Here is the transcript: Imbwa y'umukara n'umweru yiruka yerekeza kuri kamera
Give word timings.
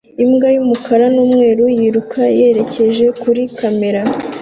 Imbwa 0.23 0.47
y'umukara 0.55 1.05
n'umweru 1.15 1.63
yiruka 1.77 2.21
yerekeza 2.39 3.05
kuri 3.21 3.41
kamera 3.57 4.01